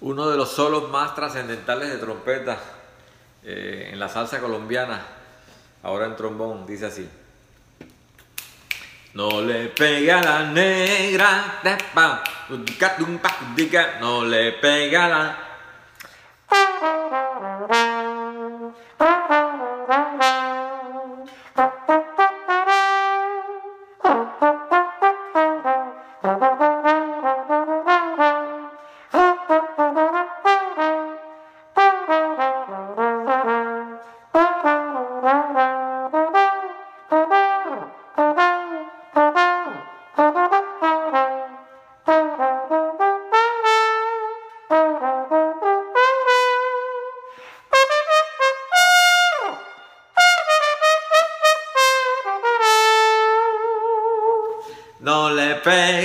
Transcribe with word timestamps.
Uno 0.00 0.28
de 0.28 0.36
los 0.36 0.50
solos 0.50 0.90
más 0.90 1.14
trascendentales 1.14 1.90
de 1.90 1.98
trompeta 1.98 2.58
eh, 3.42 3.90
en 3.92 3.98
la 3.98 4.08
salsa 4.08 4.40
colombiana, 4.40 5.00
ahora 5.82 6.06
en 6.06 6.16
trombón, 6.16 6.66
dice 6.66 6.86
así. 6.86 7.08
No 9.14 9.40
le 9.40 9.68
pega 9.68 10.20
la 10.20 10.42
negra, 10.44 11.60
no 14.00 14.24
le 14.24 14.52
pega 14.52 15.08
la... 15.08 15.45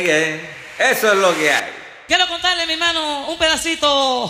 pegue. 0.01 0.39
Eso 0.79 1.13
es 1.13 1.19
lo 1.19 1.35
que 1.35 1.51
hay. 1.51 1.71
Quiero 2.07 2.27
contarle, 2.27 2.65
mi 2.65 2.73
hermano, 2.73 3.29
un 3.29 3.37
pedacito 3.37 4.29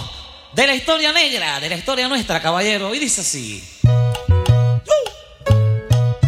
de 0.54 0.68
la 0.68 0.76
historia 0.76 1.12
negra, 1.12 1.60
de 1.60 1.70
la 1.70 1.76
historia 1.76 2.08
nuestra, 2.08 2.42
caballero. 2.42 2.94
Y 2.94 3.00
dice 3.00 3.22
así. 3.22 3.64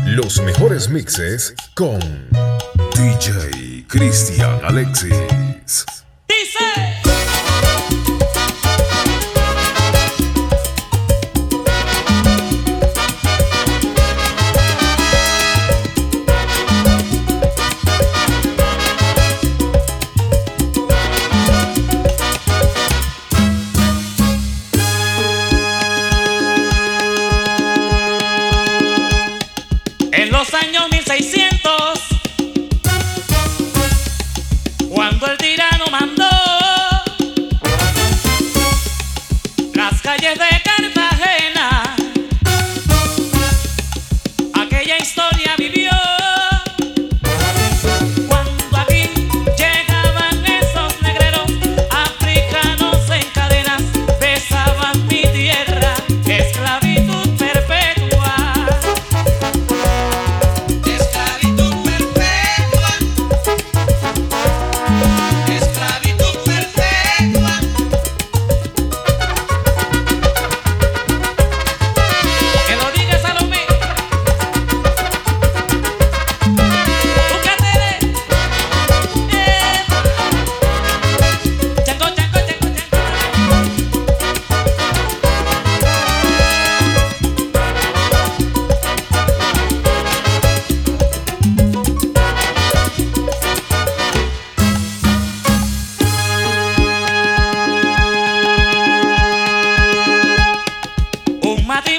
Los 0.05 0.41
mejores 0.41 0.89
mixes 0.89 1.55
con 1.73 1.99
DJ 2.95 3.85
Cristian 3.87 4.59
Alexis. 4.63 5.85
Dice. 6.27 7.02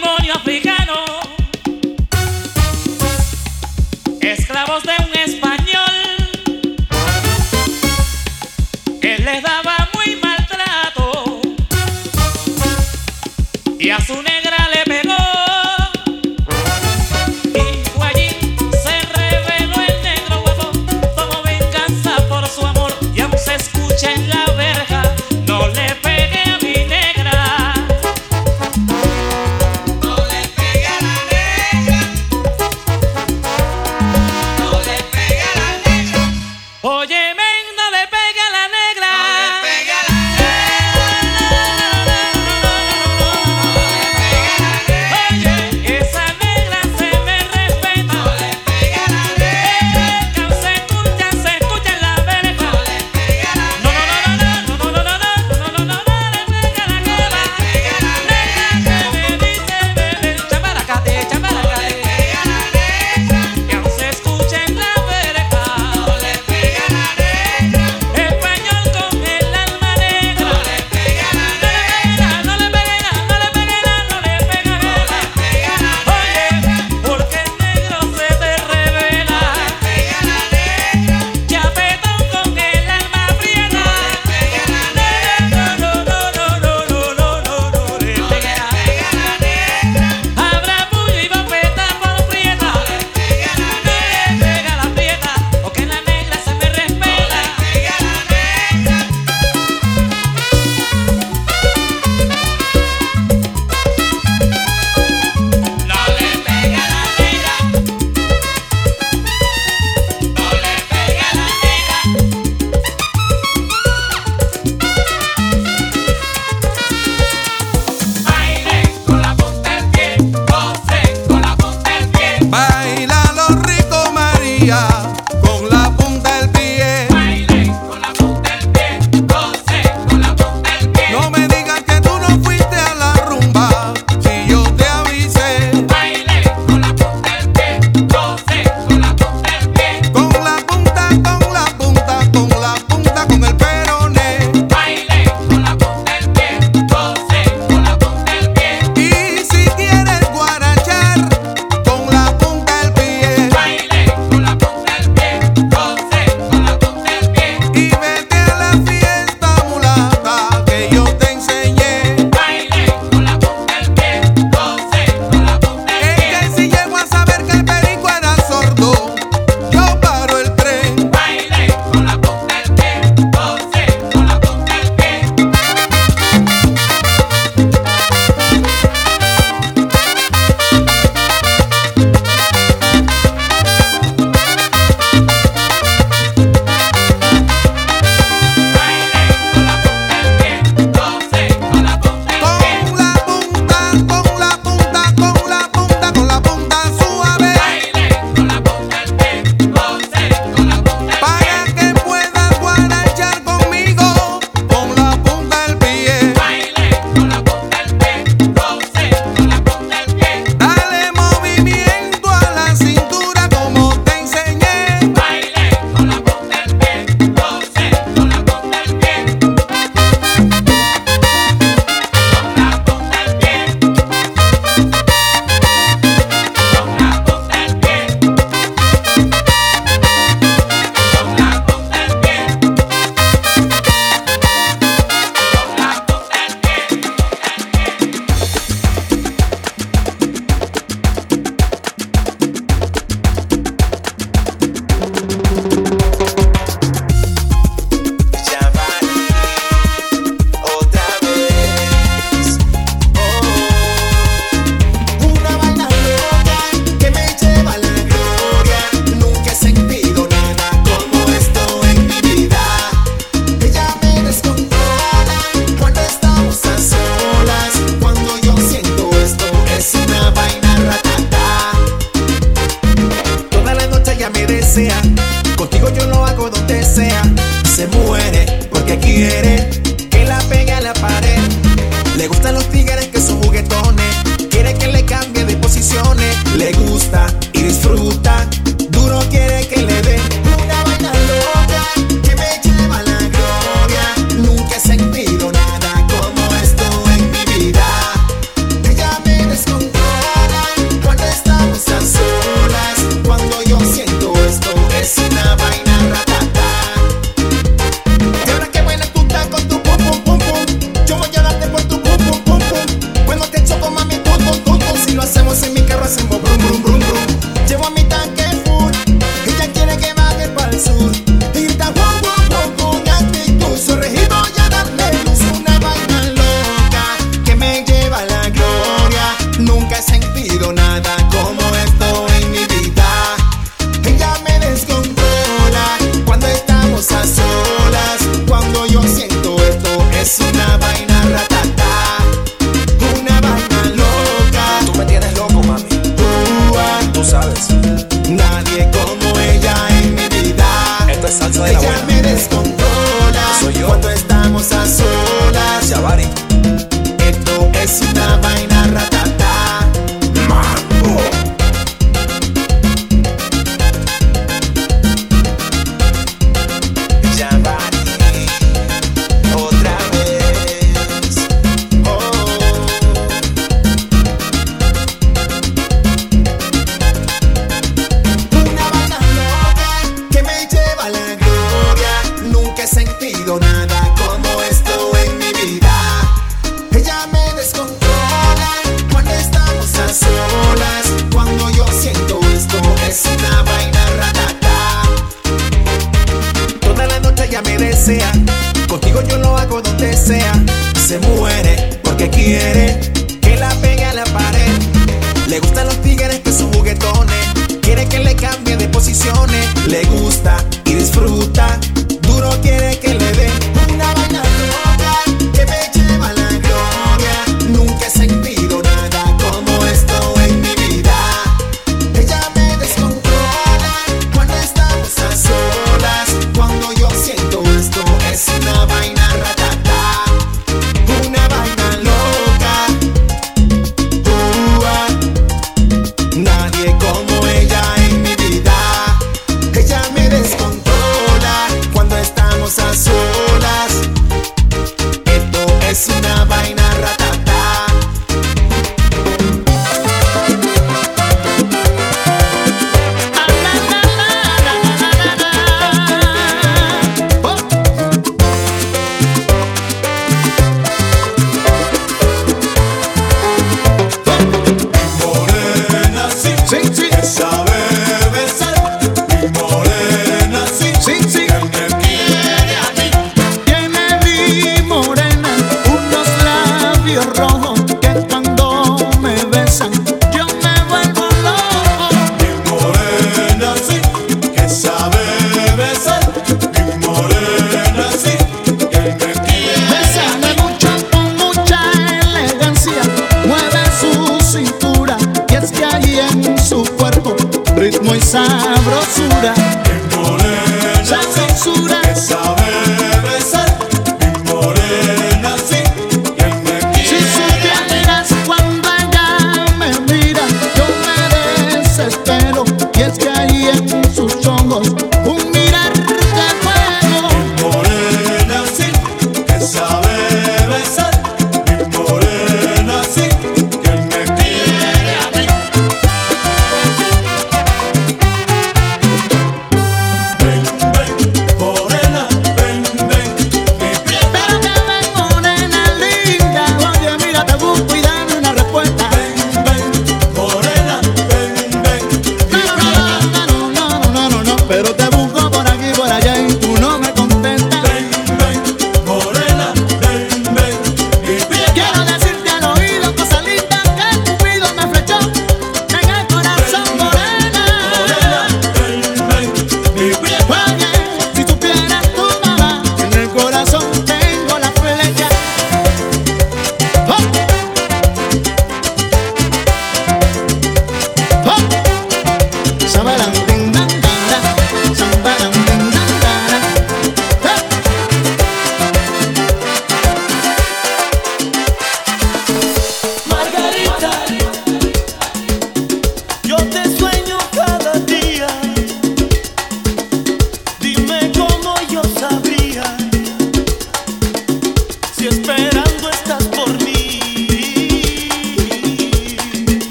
Matrimonio 0.00 0.34
africano, 0.34 0.83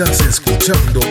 Estás 0.00 0.20
escuchando 0.28 1.07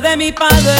de 0.00 0.16
mi 0.16 0.32
padre, 0.32 0.75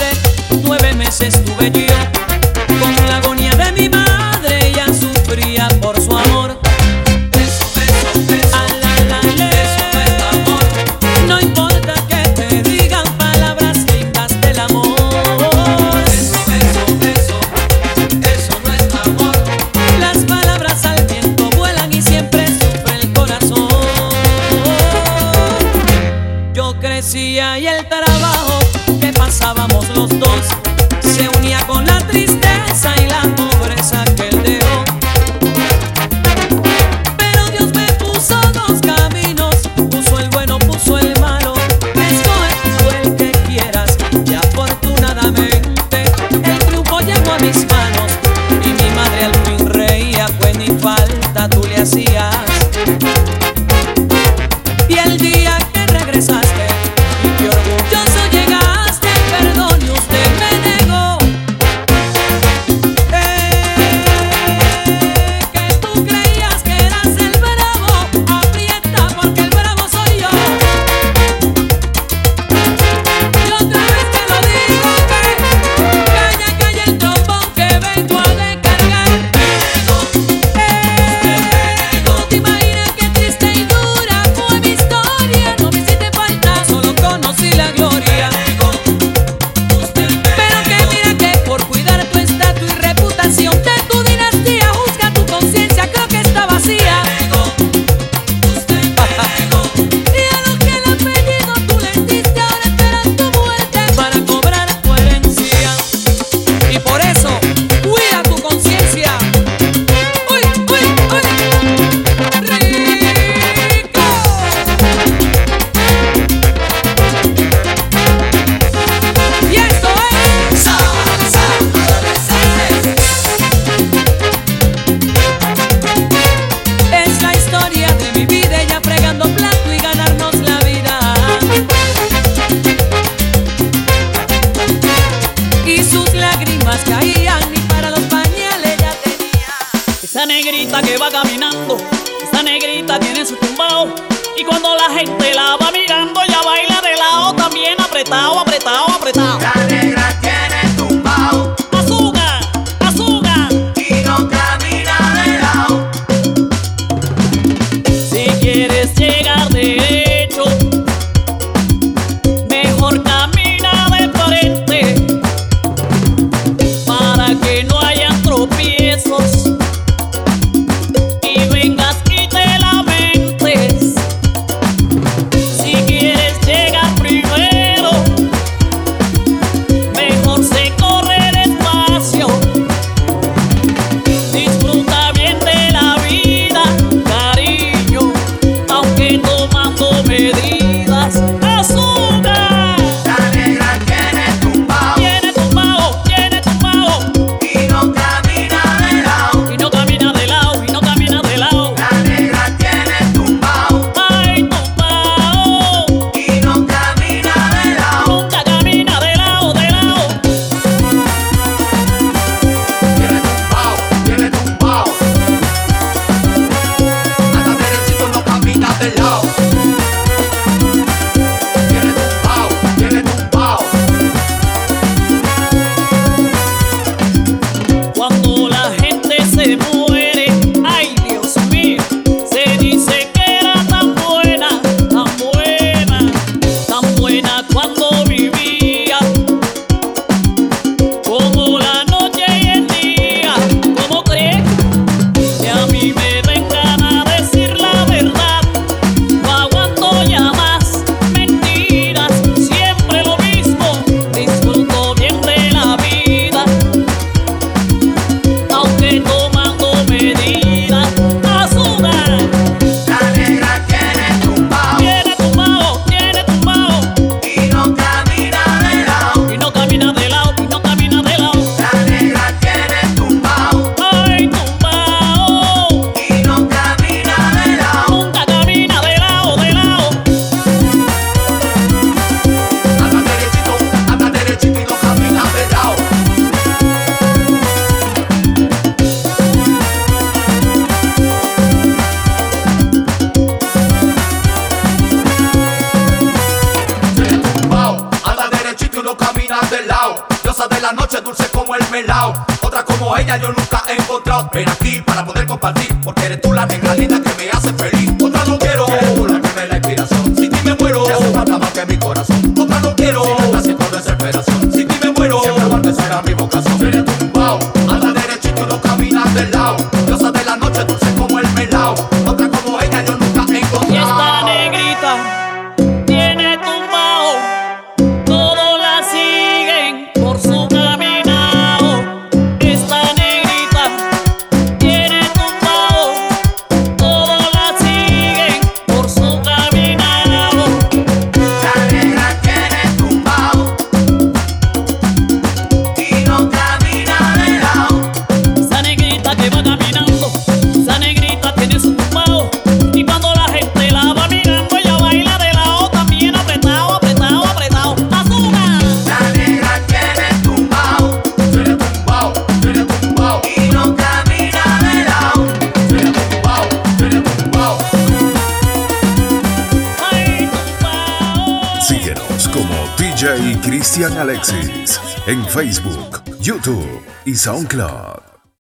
en 375.07 375.25
Facebook, 375.27 376.03
YouTube 376.21 376.83
y 377.05 377.14
SoundCloud. 377.14 378.06